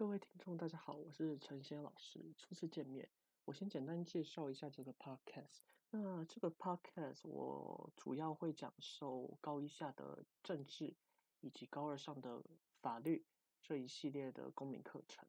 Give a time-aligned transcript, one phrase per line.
[0.00, 3.06] 各位听众，大家好，我是陈先老师，初次见面，
[3.44, 5.58] 我先简单介绍一下这个 podcast。
[5.90, 10.96] 那这个 podcast 我主要会讲授高一下的政治
[11.42, 12.42] 以及高二上的
[12.80, 13.26] 法律
[13.60, 15.22] 这一系列的公民课程。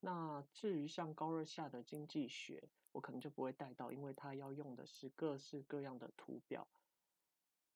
[0.00, 6.66] 那至于像高二下的经济学，我可能就不会带到，因为它要用的是各式各样的图表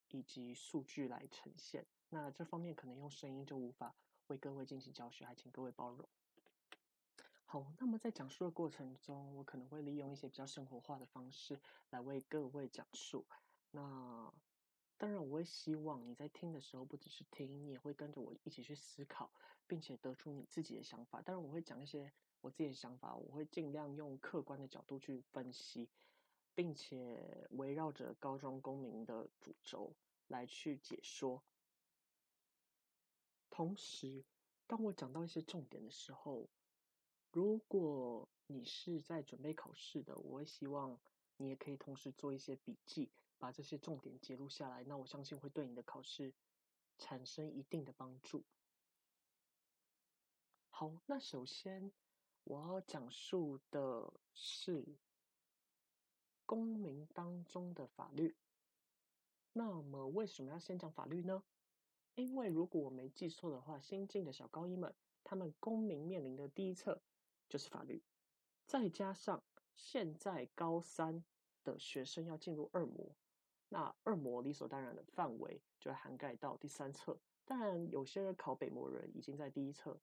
[0.08, 1.86] 以及数据来呈现。
[2.08, 3.94] 那这方面可能用声音就无法
[4.26, 6.08] 为各位进行教学，还请各位包容。
[7.46, 13.24] 好，那么在讲述的过程中，我可能会利用一些比较生活化的方式来为各位讲述。
[13.70, 14.32] 那
[14.96, 19.30] 当然，我会希望你在听的时候不只是听，你也会跟着我一起去思考，
[19.66, 21.22] 并且得出你自己的想法。
[21.22, 25.88] 当然，我会讲一些我自己的想法，我会尽量用客观的角度去分析，
[26.54, 29.94] 并且围绕着高中公民的主轴
[30.26, 31.42] 来去解说。
[33.50, 34.24] 同时，
[34.66, 36.48] 当我讲到一些重点的时候，
[37.34, 40.96] 如果你是在准备考试的，我会希望
[41.36, 44.84] 你也可以同时做一些笔记，把这些重点记录下来。
[44.84, 46.32] 那我相信会对你的考试
[46.96, 48.44] 产生一定的帮助。
[50.70, 51.90] 好，那首先
[52.44, 54.96] 我要讲述的是
[56.46, 58.36] 公民当中的法律。
[59.52, 61.42] 那么为什么要先讲法律呢？
[62.14, 67.02] 因为如果我没记错的话，新进的小高一们，他们公民面临的第一册
[67.54, 68.02] 就是法律，
[68.66, 69.40] 再加上
[69.76, 71.22] 现在高三
[71.62, 73.14] 的学生要进入二模，
[73.68, 77.16] 那二模理所当然的范围就涵盖到第三册。
[77.44, 79.96] 当然，有些人考北模人已经在第一册，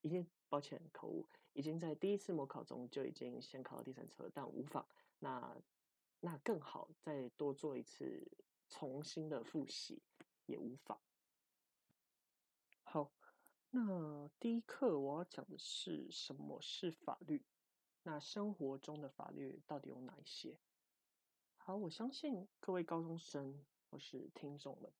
[0.00, 4.88] 已经抱歉口误，已经在第一次模考中就已经先考了第三册，但无妨。
[5.18, 5.54] 那
[6.20, 8.26] 那更好，再多做一次
[8.70, 10.00] 重新的复习
[10.46, 10.98] 也无妨。
[12.82, 13.12] 好，
[13.76, 17.44] 那第一课我要讲的是什么是法律？
[18.04, 20.56] 那生活中的法律到底有哪一些？
[21.56, 24.92] 好，我相信各位高中生或是听众们，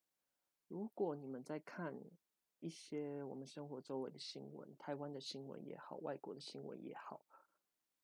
[0.67, 1.95] 如果你们在看
[2.59, 7.25] 一些我们生活周围的新闻，台湾的新闻也好，外国的新闻也好，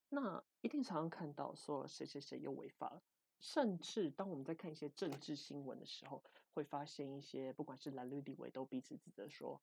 [0.09, 3.03] 那一定常常看到说谁谁谁又违法了。
[3.41, 6.23] 甚至当我们在看一些政治新闻的时候，
[6.53, 9.61] 会发现一些不管是蓝绿立委都彼此指责说：“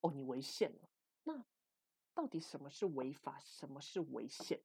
[0.00, 0.88] 哦，你违宪了。”
[1.24, 1.44] 那
[2.14, 3.38] 到底什么是违法？
[3.40, 4.60] 什么是违宪？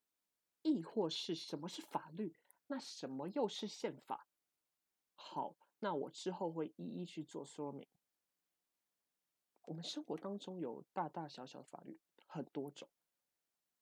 [0.62, 2.34] 亦或是什么是法律？
[2.66, 4.26] 那什么又是宪法？
[5.14, 7.86] 好，那我之后会一一去做说明。
[9.62, 12.88] 我们生活当中有大大小小的法律很多种，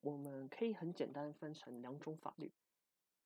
[0.00, 2.52] 我们可以很简单分成两种法律，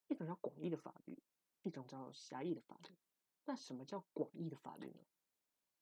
[0.08, 1.22] 一种叫广义的法律。
[1.62, 2.96] 一种叫狭义的法律，
[3.44, 5.04] 那什么叫广义的法律呢？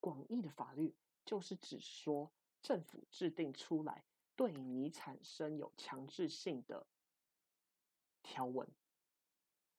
[0.05, 0.95] 广义的法律
[1.25, 4.05] 就是指说政府制定出来
[4.37, 6.87] 对你产生有强制性的
[8.23, 8.69] 条文，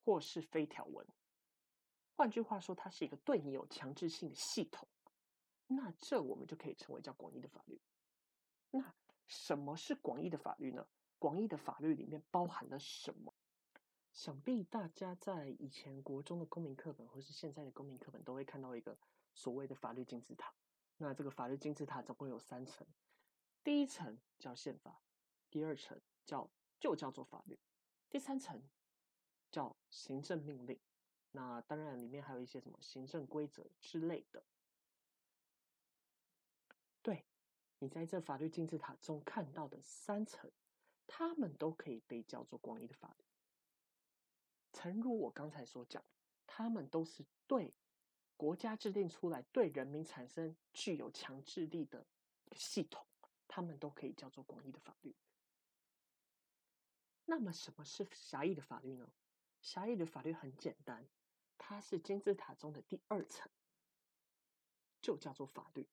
[0.04, 1.06] 或是非条文。
[2.16, 4.88] 换句话说，它是一个对你有强制性的系统。
[5.68, 7.80] 那这我们就可以称为叫广义的法律。
[8.72, 8.96] 那
[9.28, 10.84] 什么是广义的法律呢？
[11.20, 13.32] 广义的法律里面包含了什么？
[14.12, 18.98] 想必大家在以前国中的公民课本，或是现在的公民课本，都会看到一个
[19.36, 20.52] 所谓的法律金字塔。
[20.96, 22.84] 那这个法律金字塔总共有三层，
[23.62, 25.00] 第一层叫宪法，
[25.50, 27.56] 第二层叫就叫做法律，
[28.08, 28.60] 第三层
[29.50, 30.80] 叫行政命令。
[31.32, 34.42] 那当然里面还有一些什么行政规则之类的。
[37.02, 37.26] 对，
[37.78, 40.50] 你在这法律金字塔中看到的三层，
[41.06, 43.24] 它们都可以被叫做广义的法律。
[44.72, 46.02] 诚如我刚才所讲，
[46.46, 47.74] 他们都是对
[48.36, 52.06] 国家制定出来、对人民产生具有强制力的
[52.52, 53.06] 系统，
[53.48, 55.14] 他们都可以叫做广义的法律。
[57.24, 59.10] 那么，什么是狭义的法律呢？
[59.60, 61.08] 狭义的法律很简单，
[61.58, 63.50] 它是金字塔中的第二层，
[65.00, 65.88] 就叫做法律。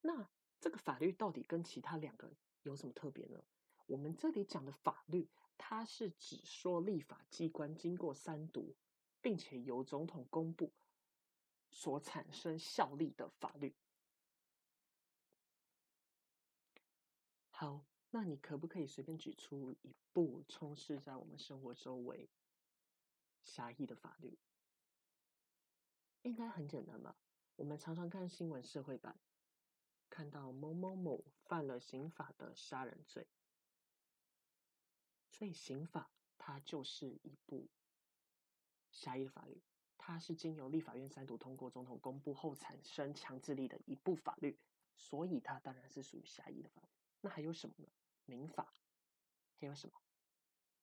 [0.00, 2.32] 那这个法律到底跟其他两个
[2.62, 3.44] 有什么特别呢？
[3.86, 8.74] 我们这里讲的法律，它是指说立法机关经过三读，
[9.20, 10.72] 并且由总统公布
[11.76, 13.76] 所产生效力的法律。
[17.50, 22.30] 好，那你可不可以随便举出一部充斥在我们生活周围
[23.42, 24.38] 狭义的法律？
[26.22, 27.14] 应该很简单吧？
[27.56, 29.20] 我们常常看新闻社会版，
[30.08, 33.28] 看到某某某犯了刑法的杀人罪。
[35.30, 37.68] 所以，刑法它就是一部
[38.90, 39.62] 狭义的法律，
[39.98, 44.58] 它是经由立法院三读通过、总统公布后产生强制力的一部法律，
[44.96, 46.88] 所以它当然是属于狭义的法律。
[47.20, 47.88] 那还有什么呢？
[48.24, 48.72] 民法，
[49.58, 49.94] 还有什么？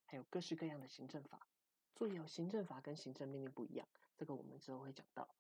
[0.06, 1.48] 还有各式各样的行政法。
[1.96, 5.36] 注意哦，行政法跟行政命令不一样，这个我们之后会讲到。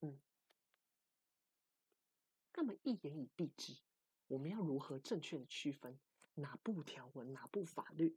[0.00, 0.18] 嗯，
[2.54, 3.76] 那么一言以蔽之，
[4.28, 5.98] 我们要如何正确的区分
[6.34, 8.16] 哪部条文、哪部法律，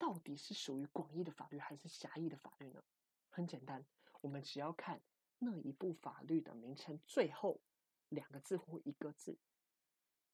[0.00, 2.82] 到底是属于广义的法律还是狭义的法律呢？
[3.28, 3.84] 很简单，
[4.22, 4.98] 我们只要看
[5.38, 7.60] 那一部法律的名称最后
[8.08, 9.36] 两个字或一个字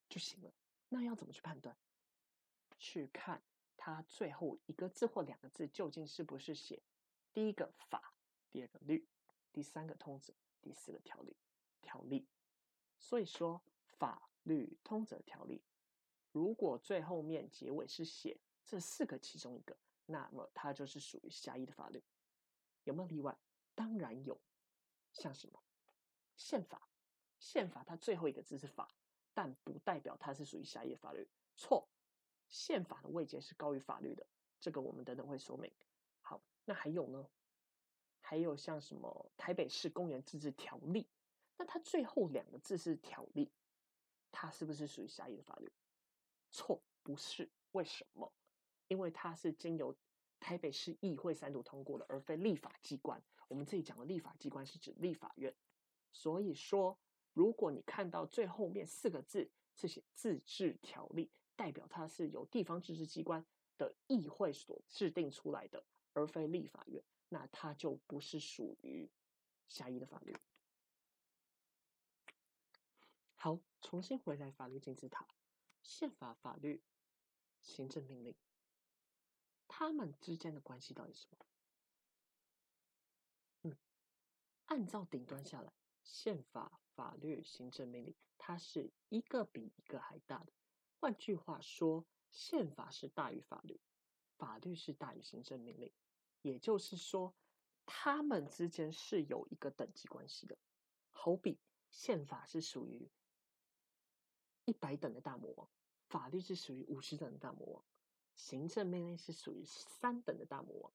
[0.09, 0.53] 就行了。
[0.89, 1.77] 那要怎么去判断？
[2.79, 3.43] 去看。
[3.77, 6.83] 它最后一个字或两个字究竟是不是写
[7.33, 8.15] 第一个法，
[8.51, 9.07] 第二个律，
[9.53, 11.37] 第三个通则，第四个条例？
[11.83, 12.27] 条例。
[12.99, 15.63] 所以说，法律、通则、条例，
[16.33, 22.03] 如果最后面结尾是写这四个其中一个，那么它就是属于狭义的法律。
[22.85, 23.37] 有没有例外？
[23.75, 24.39] 当然有，
[25.13, 25.63] 像什么
[26.37, 26.89] 宪法？
[27.39, 28.89] 宪法它最后一个字是法，
[29.33, 31.29] 但不代表它是属于狭义的法律。
[31.57, 31.89] 错。
[32.49, 34.25] 宪法的位阶是高于法律的，
[34.61, 35.73] 这个我们等等会说明。
[36.21, 37.29] 好，那还有呢？
[38.21, 41.03] 还有像什么《台北市公园自治条例》，
[41.57, 43.51] 那它最后两个字是条例，
[44.31, 45.71] 它是不是属于狭义的法律？
[46.51, 47.51] 错，不是。
[47.73, 48.33] 为什么？
[48.89, 49.97] 因为它是经由
[50.41, 53.23] 台北市议会三读通过的，而非立法机关。
[53.49, 55.55] 我们这里讲的立法机关是指立法院。
[56.13, 56.99] 所以说，
[57.33, 61.31] 如果你看到最后面四个字是写自治条例。
[61.59, 63.43] 代表它是由地方自治机关
[63.79, 69.11] 的议会所制定出来的，而非立法院，那它就不是属于
[69.67, 70.37] 狭义的法律。
[73.37, 75.27] 好，重新回来法律金字塔，
[75.81, 76.83] 宪法、法律、
[77.63, 78.35] 行政命令，
[79.69, 81.47] 它们之间的关系到底是什么？
[83.63, 83.77] 嗯，
[84.67, 85.73] 按照顶端下来，
[86.03, 90.53] 宪法、法律、行政命令，它是一个比一个还大的。
[90.99, 93.81] 换句话说，宪法是大于法律，
[94.39, 95.93] 法律是大于行政命令，
[96.43, 97.35] 也就是说，
[97.85, 100.57] 他们之间是有一个等级关系的。
[101.11, 101.59] 好比
[101.91, 103.11] 宪法是属于
[104.65, 105.69] 一百等的大魔王，
[106.09, 107.85] 法律是属于五十等的大魔王，
[108.37, 110.93] 行政命令是属于三等的大魔王。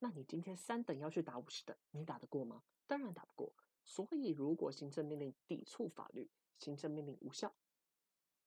[0.00, 2.64] 那你今天三等要去打五十等，你打得过吗？
[2.86, 3.52] 当然打不过。
[3.84, 7.54] 所以，如果行政命令抵触法律，行政命令无效。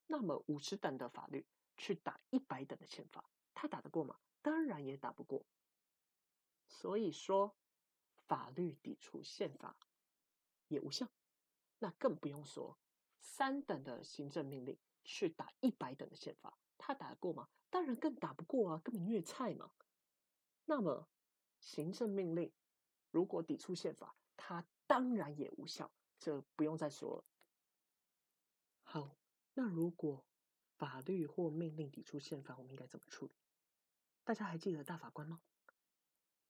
[0.08, 1.46] 那么五十等的法律
[1.78, 4.20] 去打一百等的宪法，他打得过吗？
[4.42, 5.46] 当然也打不过。
[6.68, 7.56] 所以说，
[8.28, 9.78] 法律抵触宪法
[10.68, 11.08] 也无效。
[11.80, 12.78] 那更不用说
[13.20, 17.48] 三等的行政命令去打一百等的宪法，他打得过吗？
[17.70, 19.72] 当然更打不过啊，根本虐菜嘛。
[20.66, 21.08] 那么
[21.60, 22.52] 行政命令
[23.12, 27.26] 如果抵触宪法，它当然也无效，这不用再说了。
[28.84, 29.18] 好。
[29.60, 30.24] 那如果
[30.76, 33.34] 法律或命令抵触宪法，我们应该怎么处理？
[34.24, 35.42] 大家还记得大法官吗？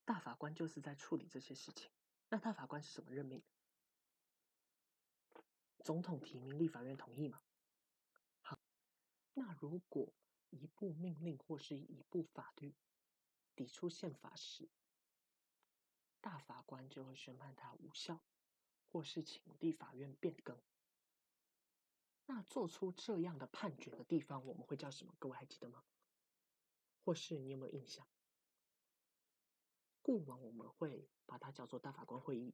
[0.04, 1.90] 大法官就是在处理这些事情。
[2.28, 3.42] 那大法官是什么任命？
[5.80, 7.42] 总统提名，立法院同意吗？
[8.42, 8.60] 好，
[9.34, 10.14] 那如果
[10.50, 12.76] 一部命令或是一部法律
[13.56, 14.70] 抵触宪法时，
[16.22, 18.22] 大法官就会宣判它无效，
[18.90, 20.58] 或是请立法院变更。
[22.26, 25.16] 那做出这样的判决的地方，我们会叫什么？
[25.18, 25.84] 各位还记得吗？
[27.04, 28.06] 或是你有没有印象？
[30.02, 32.54] 过往我们会把它叫做大法官会议，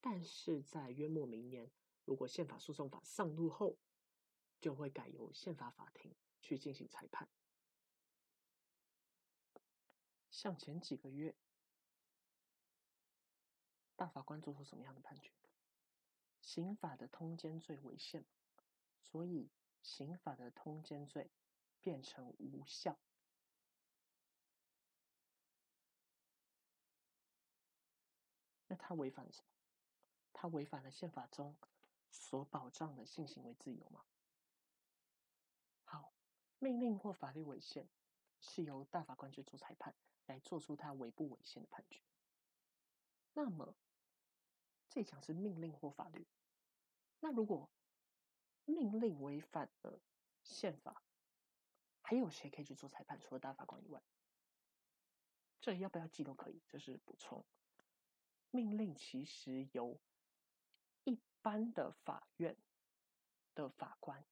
[0.00, 1.70] 但是在约莫明年，
[2.04, 3.76] 如果宪法诉讼法上路后，
[4.60, 7.28] 就会改由宪法法庭去进行裁判。
[10.32, 11.36] 像前几个月，
[13.94, 15.30] 大法官做出什么样的判决？
[16.40, 18.24] 刑法的通奸罪违宪。
[18.98, 19.50] 所以，
[19.82, 21.30] 刑法的通奸罪
[21.80, 22.98] 变成无效。
[28.68, 29.48] 那他违反了什么？
[30.32, 31.54] 他违反了宪法中
[32.10, 34.06] 所保障的性行为自由吗？
[35.84, 36.14] 好，
[36.58, 37.86] 命令或法律违宪，
[38.42, 39.94] 是由大法官去做裁判，
[40.26, 42.02] 来做出他违不违宪的判决。
[43.32, 43.74] 那么，
[44.90, 46.26] 这讲是命令或法律。
[47.20, 47.70] 那如果
[48.66, 49.98] 命令违反了
[50.42, 51.02] 宪法，
[52.02, 53.18] 还有谁可以去做裁判？
[53.20, 54.02] 除了大法官以外，
[55.60, 56.60] 这要不要记都可以。
[56.68, 57.44] 这是补充。
[58.50, 59.98] 命令其实由
[61.04, 62.56] 一般的法院
[63.54, 64.26] 的法官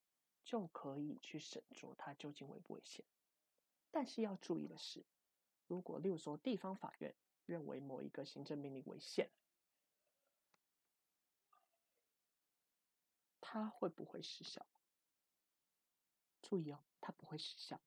[0.44, 3.04] 就可以去审酌它究竟违不违宪。
[3.90, 5.04] 但是要注意的是，
[5.66, 7.14] 如果例如说地方法院
[7.47, 9.30] 认为某一个行政命令违宪，
[13.40, 14.64] 它会不会失效？
[16.40, 17.80] 注意哦，它不会失效。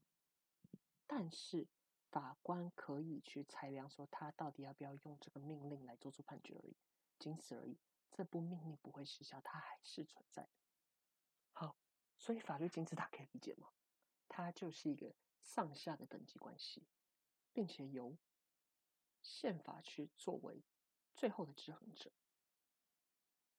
[1.07, 1.67] 但是
[2.11, 6.75] 法官可以去裁量说，他到底要不要用这个命令来做出判决而已，
[7.19, 7.79] 仅此而已。
[8.11, 10.49] 这部命令不会失效，它还是存在的。
[11.51, 11.75] 好，
[12.17, 13.69] 所以法律金字塔可以理解吗？
[14.27, 16.87] 它就是一个上下的等级关系，
[17.51, 18.17] 并且由
[19.21, 20.63] 宪法去作为
[21.13, 22.11] 最后的制衡者。